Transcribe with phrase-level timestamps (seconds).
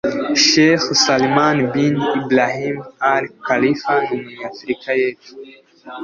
[0.47, 2.77] Sheikh Salman bin Ebrahim
[3.13, 5.31] al-Khalifa n’Umunyafurika y’Epfo